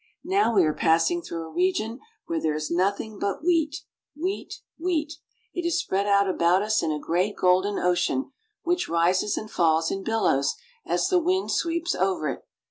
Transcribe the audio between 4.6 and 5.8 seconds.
wheat. It is